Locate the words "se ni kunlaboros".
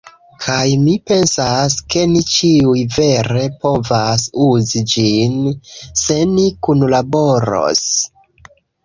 6.05-7.85